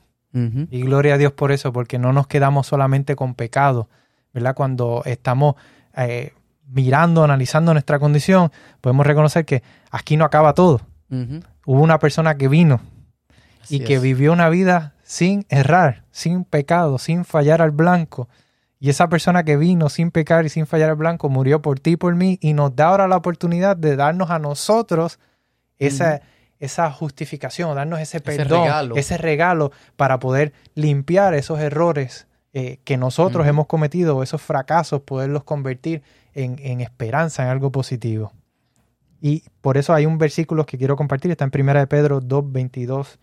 Y 0.70 0.82
gloria 0.82 1.14
a 1.14 1.18
Dios 1.18 1.32
por 1.32 1.50
eso, 1.50 1.72
porque 1.72 1.98
no 1.98 2.12
nos 2.12 2.26
quedamos 2.26 2.66
solamente 2.66 3.16
con 3.16 3.34
pecado, 3.34 3.88
¿verdad? 4.34 4.54
Cuando 4.54 5.02
estamos 5.06 5.54
eh, 5.96 6.34
mirando, 6.68 7.24
analizando 7.24 7.72
nuestra 7.72 7.98
condición, 7.98 8.52
podemos 8.80 9.06
reconocer 9.06 9.46
que 9.46 9.62
aquí 9.90 10.16
no 10.16 10.24
acaba 10.24 10.52
todo. 10.52 10.80
Hubo 11.08 11.80
una 11.80 11.98
persona 11.98 12.36
que 12.36 12.48
vino 12.48 12.80
y 13.68 13.80
que 13.80 13.98
vivió 13.98 14.32
una 14.32 14.48
vida 14.48 14.94
sin 15.02 15.46
errar, 15.48 16.04
sin 16.10 16.44
pecado, 16.44 16.98
sin 16.98 17.24
fallar 17.24 17.62
al 17.62 17.70
blanco. 17.70 18.28
Y 18.78 18.90
esa 18.90 19.08
persona 19.08 19.44
que 19.44 19.56
vino 19.56 19.88
sin 19.88 20.10
pecar 20.10 20.44
y 20.44 20.48
sin 20.48 20.66
fallar 20.66 20.90
al 20.90 20.96
blanco 20.96 21.28
murió 21.28 21.62
por 21.62 21.80
ti 21.80 21.92
y 21.92 21.96
por 21.96 22.14
mí 22.14 22.38
y 22.42 22.52
nos 22.52 22.76
da 22.76 22.88
ahora 22.88 23.08
la 23.08 23.16
oportunidad 23.16 23.76
de 23.76 23.96
darnos 23.96 24.30
a 24.30 24.38
nosotros 24.38 25.18
esa, 25.78 26.20
esa 26.58 26.90
justificación, 26.90 27.74
darnos 27.74 28.00
ese 28.00 28.20
perdón, 28.20 28.92
ese 28.96 29.18
regalo. 29.18 29.72
para 29.96 30.18
poder 30.18 30.52
limpiar 30.74 31.34
esos 31.34 31.60
errores 31.60 32.26
eh, 32.52 32.78
que 32.84 32.96
nosotros 32.96 33.46
hemos 33.46 33.66
cometido, 33.66 34.22
esos 34.22 34.40
fracasos, 34.40 35.02
poderlos 35.02 35.44
convertir 35.44 36.02
en, 36.34 36.80
esperanza, 36.80 37.42
en 37.42 37.48
algo 37.50 37.70
positivo. 37.70 38.32
Y 39.20 39.44
por 39.60 39.76
eso 39.76 39.94
hay 39.94 40.06
un 40.06 40.18
versículo 40.18 40.66
que 40.66 40.78
quiero 40.78 40.96
compartir, 40.96 41.30
está 41.30 41.44
en 41.44 41.50
1 41.52 41.74
de 41.74 41.86
Pedro 41.86 42.20
2, 42.20 42.52
22 42.52 43.18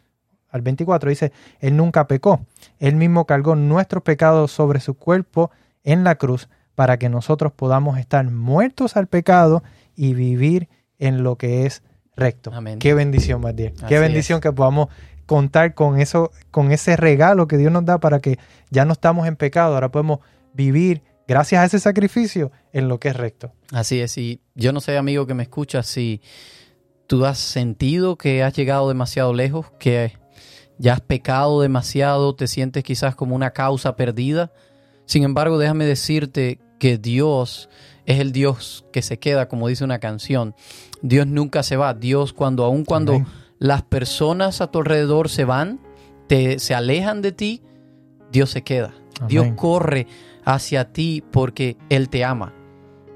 al 0.49 0.61
24, 0.61 1.09
dice, 1.09 1.31
Él 1.59 1.75
nunca 1.75 2.07
pecó, 2.07 2.45
Él 2.79 2.95
mismo 2.95 3.25
cargó 3.25 3.55
nuestros 3.55 4.03
pecados 4.03 4.51
sobre 4.51 4.79
su 4.79 4.95
cuerpo 4.95 5.51
en 5.83 6.03
la 6.03 6.15
cruz 6.15 6.47
para 6.75 6.97
que 6.97 7.09
nosotros 7.09 7.51
podamos 7.53 7.97
estar 7.97 8.23
muertos 8.29 8.97
al 8.97 9.07
pecado 9.07 9.63
y 9.95 10.13
vivir 10.13 10.69
en 10.99 11.23
lo 11.23 11.37
que 11.37 11.65
es 11.65 11.83
recto. 12.15 12.51
Qué 12.79 12.93
bendición, 12.93 13.41
Matías. 13.41 13.74
Qué 13.88 14.00
bendición 14.00 14.41
que 14.41 14.51
podamos 14.51 14.89
contar 15.25 15.74
con 15.74 16.00
eso, 16.00 16.32
con 16.51 16.72
ese 16.72 16.96
regalo 16.96 17.48
que 17.48 17.58
Dios 17.58 17.72
nos 17.72 17.86
da 17.86 18.00
para 18.00 18.20
que 18.20 18.38
ya 18.70 18.86
no 18.86 18.93
estamos 18.93 19.27
en 19.27 19.36
pecado, 19.36 19.74
ahora 19.74 19.91
podemos 19.91 20.20
vivir 20.53 21.01
gracias 21.27 21.62
a 21.62 21.65
ese 21.65 21.79
sacrificio 21.79 22.51
en 22.72 22.88
lo 22.88 23.00
que 23.00 23.10
es 23.10 23.15
recto. 23.15 23.53
Así 23.72 24.01
es, 24.01 24.17
y 24.17 24.41
yo 24.55 24.74
no 24.74 24.82
sé, 24.82 24.98
amigo 24.98 25.25
que 25.25 25.34
me 25.34 25.43
escuchas, 25.43 25.88
si 25.88 26.22
tú 27.08 27.25
has 27.25 27.38
sentido 27.38 28.17
que 28.17 28.43
has 28.43 28.53
llegado 28.53 28.88
demasiado 28.89 29.34
lejos, 29.34 29.72
que 29.79 30.13
ya 30.77 30.93
has 30.93 31.01
pecado 31.01 31.62
demasiado, 31.62 32.36
te 32.36 32.48
sientes 32.48 32.84
quizás 32.84 33.15
como 33.15 33.36
una 33.36 33.51
causa 33.51 33.96
perdida. 33.96 34.51
Sin 35.05 35.24
embargo, 35.24 35.58
déjame 35.58 35.86
decirte 35.86 36.60
que 36.79 36.98
Dios 36.98 37.70
es 38.05 38.20
el 38.20 38.32
Dios 38.32 38.86
que 38.91 39.01
se 39.01 39.20
queda, 39.20 39.48
como 39.48 39.67
dice 39.67 39.84
una 39.84 40.00
canción. 40.00 40.55
Dios 41.03 41.27
nunca 41.27 41.62
se 41.62 41.75
va. 41.75 41.93
Dios 41.93 42.33
cuando, 42.33 42.63
aun 42.63 42.86
cuando 42.86 43.24
las 43.60 43.83
personas 43.83 44.62
a 44.62 44.72
tu 44.72 44.79
alrededor 44.79 45.29
se 45.29 45.45
van, 45.45 45.79
te, 46.27 46.57
se 46.57 46.74
alejan 46.74 47.22
de 47.22 47.33
ti, 47.33 47.62
Dios 48.31 48.50
se 48.50 48.63
queda. 48.63 48.95
Dios 49.27 49.50
corre 49.55 50.07
hacia 50.43 50.91
ti 50.91 51.24
porque 51.31 51.77
Él 51.89 52.10
te 52.10 52.25
ama. 52.25 52.53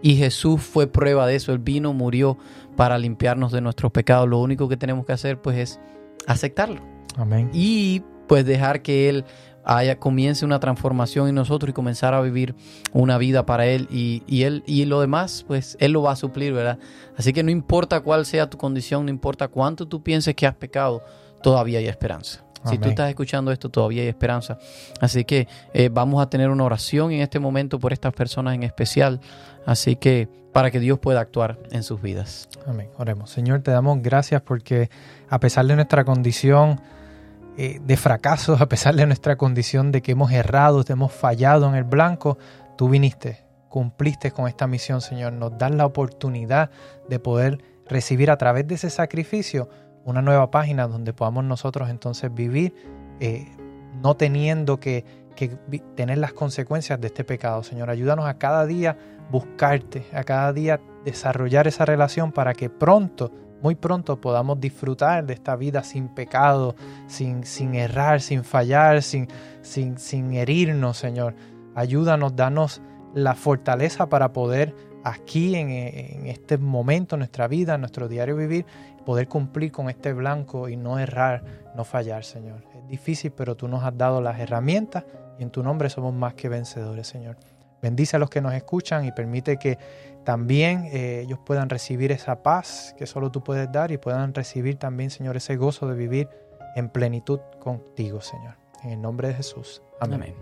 Y 0.01 0.15
Jesús 0.15 0.61
fue 0.61 0.87
prueba 0.87 1.25
de 1.25 1.35
eso. 1.35 1.53
Él 1.53 1.59
vino, 1.59 1.93
murió 1.93 2.37
para 2.75 2.99
limpiarnos 2.99 3.51
de 3.51 3.61
nuestros 3.61 3.91
pecados. 3.91 4.29
Lo 4.29 4.39
único 4.39 4.69
que 4.69 4.77
tenemos 4.77 5.05
que 5.05 5.13
hacer 5.13 5.41
pues 5.41 5.57
es 5.57 5.79
aceptarlo. 6.27 6.81
Amén. 7.15 7.49
Y 7.53 8.03
pues 8.27 8.45
dejar 8.45 8.81
que 8.81 9.09
Él 9.09 9.25
haya, 9.67 9.99
comience 9.99 10.45
una 10.45 10.59
transformación 10.59 11.27
en 11.27 11.35
nosotros 11.35 11.69
y 11.69 11.73
comenzar 11.73 12.13
a 12.13 12.21
vivir 12.21 12.55
una 12.93 13.17
vida 13.17 13.45
para 13.45 13.65
Él. 13.67 13.87
Y, 13.91 14.23
y, 14.25 14.43
él, 14.43 14.63
y 14.65 14.85
lo 14.85 15.01
demás, 15.01 15.43
pues 15.45 15.75
Él 15.81 15.91
lo 15.91 16.01
va 16.01 16.13
a 16.13 16.15
suplir, 16.15 16.53
¿verdad? 16.53 16.79
Así 17.17 17.33
que 17.33 17.43
no 17.43 17.51
importa 17.51 17.99
cuál 17.99 18.25
sea 18.25 18.49
tu 18.49 18.57
condición, 18.57 19.05
no 19.05 19.11
importa 19.11 19.49
cuánto 19.49 19.85
tú 19.85 20.01
pienses 20.01 20.35
que 20.35 20.47
has 20.47 20.55
pecado, 20.55 21.03
todavía 21.43 21.79
hay 21.79 21.87
esperanza. 21.87 22.43
Si 22.65 22.77
tú 22.77 22.89
estás 22.89 23.07
escuchando 23.09 23.51
esto, 23.51 23.69
todavía 23.69 24.01
hay 24.01 24.09
esperanza. 24.09 24.57
Así 24.99 25.23
que 25.23 25.47
eh, 25.73 25.89
vamos 25.89 26.21
a 26.21 26.29
tener 26.29 26.49
una 26.49 26.65
oración 26.65 27.11
en 27.11 27.21
este 27.21 27.39
momento 27.39 27.79
por 27.79 27.93
estas 27.93 28.13
personas 28.13 28.55
en 28.55 28.63
especial. 28.63 29.21
Así 29.65 29.95
que 29.95 30.27
para 30.51 30.69
que 30.71 30.79
Dios 30.79 30.99
pueda 30.99 31.21
actuar 31.21 31.59
en 31.71 31.83
sus 31.83 32.01
vidas. 32.01 32.49
Amén. 32.65 32.89
Oremos. 32.97 33.29
Señor, 33.29 33.61
te 33.61 33.71
damos 33.71 34.01
gracias 34.01 34.41
porque 34.41 34.89
a 35.29 35.39
pesar 35.39 35.65
de 35.65 35.75
nuestra 35.75 36.03
condición 36.03 36.81
eh, 37.57 37.79
de 37.83 37.97
fracaso, 37.97 38.55
a 38.59 38.67
pesar 38.67 38.95
de 38.95 39.05
nuestra 39.07 39.35
condición 39.35 39.91
de 39.91 40.01
que 40.01 40.11
hemos 40.11 40.31
errado, 40.31 40.83
hemos 40.87 41.11
fallado 41.11 41.67
en 41.67 41.75
el 41.75 41.83
blanco, 41.83 42.37
tú 42.77 42.87
viniste, 42.87 43.43
cumpliste 43.67 44.31
con 44.31 44.47
esta 44.47 44.67
misión, 44.67 45.01
Señor. 45.01 45.33
Nos 45.33 45.57
das 45.57 45.71
la 45.71 45.85
oportunidad 45.85 46.69
de 47.09 47.19
poder 47.19 47.63
recibir 47.87 48.29
a 48.29 48.37
través 48.37 48.67
de 48.67 48.75
ese 48.75 48.89
sacrificio 48.89 49.69
una 50.05 50.21
nueva 50.21 50.51
página 50.51 50.87
donde 50.87 51.13
podamos 51.13 51.43
nosotros 51.45 51.89
entonces 51.89 52.33
vivir 52.33 52.73
eh, 53.19 53.47
no 54.01 54.15
teniendo 54.15 54.79
que, 54.79 55.03
tener 55.95 56.17
las 56.17 56.33
consecuencias 56.33 56.99
de 56.99 57.07
este 57.07 57.23
pecado. 57.23 57.61
Señor, 57.61 57.89
ayúdanos 57.89 58.25
a 58.25 58.39
cada 58.39 58.65
día 58.65 58.97
buscarte, 59.29 60.05
a 60.11 60.23
cada 60.23 60.51
día 60.51 60.79
desarrollar 61.05 61.67
esa 61.67 61.85
relación 61.85 62.31
para 62.31 62.53
que 62.53 62.69
pronto, 62.69 63.31
muy 63.61 63.75
pronto 63.75 64.19
podamos 64.21 64.59
disfrutar 64.59 65.25
de 65.25 65.33
esta 65.33 65.55
vida 65.55 65.83
sin 65.83 66.09
pecado, 66.09 66.75
sin, 67.07 67.43
sin 67.43 67.75
errar, 67.75 68.21
sin 68.21 68.43
fallar, 68.43 69.01
sin, 69.01 69.27
sin, 69.61 69.97
sin 69.97 70.33
herirnos, 70.33 70.97
Señor. 70.97 71.35
Ayúdanos, 71.75 72.35
danos 72.35 72.81
la 73.13 73.35
fortaleza 73.35 74.09
para 74.09 74.33
poder 74.33 74.75
aquí 75.03 75.55
en, 75.55 75.69
en 75.69 76.27
este 76.27 76.57
momento, 76.57 77.15
en 77.15 77.19
nuestra 77.19 77.47
vida, 77.47 77.77
nuestro 77.77 78.07
diario 78.07 78.35
vivir, 78.35 78.65
poder 79.05 79.27
cumplir 79.27 79.71
con 79.71 79.89
este 79.89 80.13
blanco 80.13 80.69
y 80.69 80.75
no 80.75 80.99
errar, 80.99 81.43
no 81.75 81.83
fallar, 81.83 82.23
Señor. 82.23 82.63
Es 82.75 82.87
difícil, 82.87 83.31
pero 83.31 83.55
tú 83.55 83.67
nos 83.67 83.83
has 83.83 83.97
dado 83.97 84.21
las 84.21 84.39
herramientas 84.39 85.05
y 85.39 85.43
en 85.43 85.49
tu 85.49 85.63
nombre 85.63 85.89
somos 85.89 86.13
más 86.13 86.33
que 86.33 86.49
vencedores, 86.49 87.07
Señor. 87.07 87.37
Bendice 87.81 88.15
a 88.15 88.19
los 88.19 88.29
que 88.29 88.41
nos 88.41 88.53
escuchan 88.53 89.05
y 89.05 89.11
permite 89.11 89.57
que 89.57 89.77
también 90.23 90.89
eh, 90.91 91.21
ellos 91.23 91.39
puedan 91.45 91.69
recibir 91.69 92.11
esa 92.11 92.43
paz 92.43 92.93
que 92.97 93.05
solo 93.05 93.31
tú 93.31 93.43
puedes 93.43 93.71
dar 93.71 93.91
y 93.91 93.97
puedan 93.97 94.33
recibir 94.33 94.77
también, 94.77 95.09
Señor, 95.09 95.37
ese 95.37 95.55
gozo 95.55 95.87
de 95.87 95.95
vivir 95.95 96.29
en 96.75 96.89
plenitud 96.89 97.39
contigo, 97.59 98.21
Señor. 98.21 98.55
En 98.83 98.91
el 98.91 99.01
nombre 99.01 99.29
de 99.29 99.35
Jesús. 99.35 99.81
Amén. 99.99 100.21
Amén. 100.21 100.35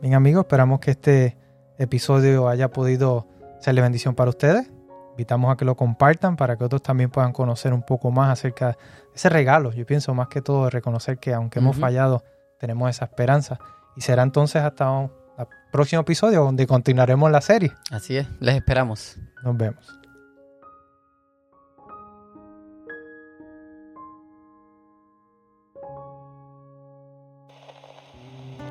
Bien 0.00 0.14
amigos, 0.14 0.44
esperamos 0.44 0.78
que 0.78 0.92
este 0.92 1.36
episodio 1.76 2.48
haya 2.48 2.70
podido 2.70 3.26
serle 3.60 3.80
bendición 3.80 4.14
para 4.14 4.30
ustedes. 4.30 4.70
Invitamos 5.10 5.52
a 5.52 5.56
que 5.56 5.64
lo 5.64 5.76
compartan 5.76 6.36
para 6.36 6.56
que 6.56 6.62
otros 6.62 6.80
también 6.80 7.10
puedan 7.10 7.32
conocer 7.32 7.72
un 7.72 7.82
poco 7.82 8.12
más 8.12 8.30
acerca 8.30 8.68
de 8.68 8.76
ese 9.12 9.28
regalo. 9.28 9.72
Yo 9.72 9.84
pienso 9.84 10.14
más 10.14 10.28
que 10.28 10.40
todo 10.40 10.66
de 10.66 10.70
reconocer 10.70 11.18
que 11.18 11.34
aunque 11.34 11.58
hemos 11.58 11.76
fallado, 11.76 12.22
tenemos 12.58 12.88
esa 12.88 13.06
esperanza. 13.06 13.58
Y 13.96 14.02
será 14.02 14.22
entonces 14.22 14.62
hasta 14.62 15.08
el 15.38 15.46
próximo 15.70 16.02
episodio 16.02 16.42
donde 16.42 16.66
continuaremos 16.66 17.30
la 17.30 17.40
serie. 17.40 17.72
Así 17.90 18.16
es, 18.16 18.26
les 18.40 18.56
esperamos. 18.56 19.16
Nos 19.42 19.56
vemos. 19.56 19.98